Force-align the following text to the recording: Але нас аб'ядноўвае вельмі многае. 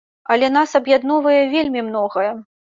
Але 0.35 0.47
нас 0.55 0.73
аб'ядноўвае 0.79 1.37
вельмі 1.53 1.87
многае. 1.93 2.29